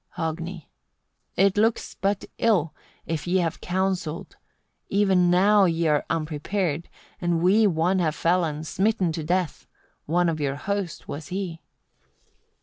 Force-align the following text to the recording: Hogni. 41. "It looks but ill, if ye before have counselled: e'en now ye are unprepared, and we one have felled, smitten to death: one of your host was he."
Hogni. 0.17 0.65
41. 1.35 1.45
"It 1.45 1.57
looks 1.57 1.93
but 1.93 2.25
ill, 2.39 2.73
if 3.05 3.27
ye 3.27 3.35
before 3.35 3.43
have 3.43 3.61
counselled: 3.61 4.35
e'en 4.91 5.29
now 5.29 5.65
ye 5.65 5.85
are 5.85 6.07
unprepared, 6.09 6.89
and 7.21 7.39
we 7.43 7.67
one 7.67 7.99
have 7.99 8.15
felled, 8.15 8.65
smitten 8.65 9.11
to 9.11 9.23
death: 9.23 9.67
one 10.07 10.27
of 10.27 10.39
your 10.39 10.55
host 10.55 11.07
was 11.07 11.27
he." 11.27 11.61